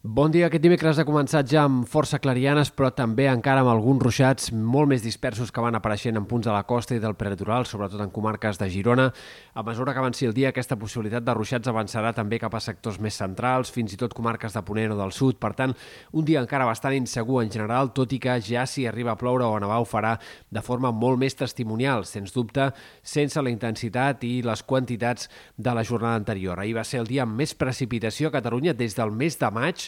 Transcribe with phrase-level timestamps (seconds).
[0.00, 0.46] Bon dia.
[0.46, 4.86] Aquest dimecres ha començat ja amb força clarianes, però també encara amb alguns ruixats molt
[4.86, 8.12] més dispersos que van apareixent en punts de la costa i del prelitoral, sobretot en
[8.14, 9.08] comarques de Girona.
[9.58, 13.00] A mesura que avanci el dia, aquesta possibilitat de ruixats avançarà també cap a sectors
[13.02, 15.40] més centrals, fins i tot comarques de Ponent o del sud.
[15.42, 15.74] Per tant,
[16.14, 19.50] un dia encara bastant insegur en general, tot i que ja si arriba a ploure
[19.50, 20.14] o a nevar ho farà
[20.48, 22.68] de forma molt més testimonial, sens dubte,
[23.02, 25.26] sense la intensitat i les quantitats
[25.58, 26.62] de la jornada anterior.
[26.62, 29.87] Ahir va ser el dia amb més precipitació a Catalunya des del mes de maig,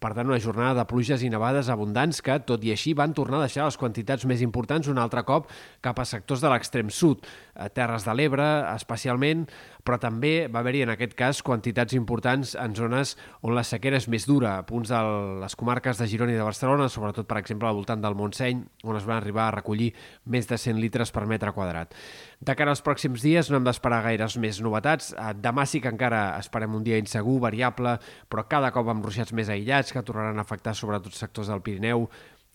[0.00, 3.40] per tant, una jornada de pluges i nevades abundants que, tot i així, van tornar
[3.40, 5.50] a deixar les quantitats més importants un altre cop
[5.84, 9.44] cap a sectors de l'extrem sud, a Terres de l'Ebre especialment,
[9.84, 14.08] però també va haver-hi en aquest cas quantitats importants en zones on la sequera és
[14.12, 15.00] més dura, a punts de
[15.42, 18.96] les comarques de Girona i de Barcelona, sobretot, per exemple, al voltant del Montseny, on
[18.96, 19.92] es van arribar a recollir
[20.24, 21.92] més de 100 litres per metre quadrat.
[22.40, 25.10] De cara als pròxims dies no hem d'esperar gaires més novetats.
[25.12, 27.98] Eh, demà sí que encara esperem un dia insegur, variable,
[28.32, 32.08] però cada cop amb ruixats més aïllats, que tornaran a afectar sobretot sectors del Pirineu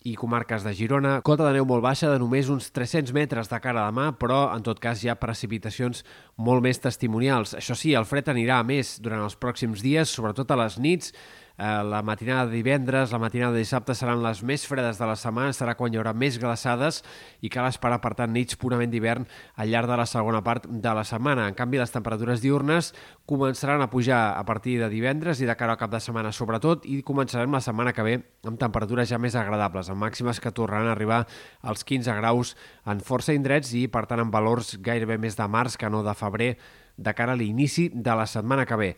[0.06, 1.16] i comarques de Girona.
[1.26, 4.44] Cota de neu molt baixa de només uns 300 metres de cara a demà, però
[4.54, 6.04] en tot cas hi ha precipitacions
[6.38, 7.56] molt més testimonials.
[7.58, 11.16] Això sí, el fred anirà a més durant els pròxims dies, sobretot a les nits,
[11.58, 15.54] la matinada de divendres, la matinada de dissabte seran les més fredes de la setmana,
[15.56, 17.02] serà quan hi haurà més glaçades
[17.40, 19.24] i cal esperar, per tant, nits purament d'hivern
[19.56, 21.48] al llarg de la segona part de la setmana.
[21.48, 22.92] En canvi, les temperatures diurnes
[23.26, 26.86] començaran a pujar a partir de divendres i de cara al cap de setmana sobretot
[26.92, 30.92] i començarem la setmana que ve amb temperatures ja més agradables, amb màximes que tornaran
[30.92, 31.24] a arribar
[31.64, 35.80] als 15 graus en força indrets i, per tant, amb valors gairebé més de març
[35.80, 36.58] que no de febrer
[36.98, 38.92] de cara a l'inici de la setmana que ve.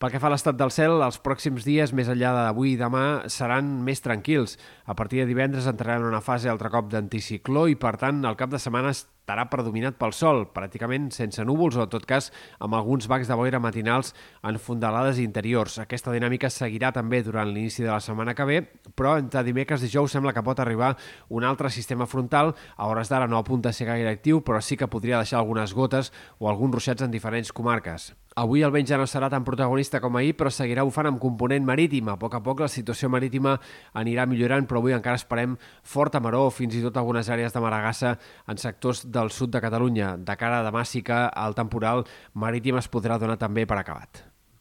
[0.00, 3.28] Pel que fa a l'estat del cel, els pròxims dies, més enllà d'avui i demà,
[3.28, 4.54] seran més tranquils.
[4.88, 8.38] A partir de divendres entraran en una fase altre cop d'anticicló i, per tant, el
[8.40, 8.94] cap de setmana
[9.30, 13.36] estarà predominat pel sol, pràcticament sense núvols o, en tot cas, amb alguns bancs de
[13.38, 14.10] boira matinals
[14.42, 15.78] en fondalades interiors.
[15.78, 18.60] Aquesta dinàmica seguirà també durant l'inici de la setmana que ve,
[18.98, 20.96] però entre dimecres i dijous sembla que pot arribar
[21.28, 22.56] un altre sistema frontal.
[22.76, 25.74] A hores d'ara no apunta a ser gaire actiu, però sí que podria deixar algunes
[25.74, 28.10] gotes o alguns ruixats en diferents comarques.
[28.38, 31.64] Avui el vent ja no serà tan protagonista com ahir, però seguirà bufant amb component
[31.66, 32.08] marítim.
[32.12, 33.56] A poc a poc la situació marítima
[33.98, 38.14] anirà millorant, però avui encara esperem forta maró, fins i tot algunes àrees de maragassa
[38.46, 40.16] en sectors del sud de Catalunya.
[40.16, 44.29] De cara a demà sí que el temporal marítim es podrà donar també per acabat.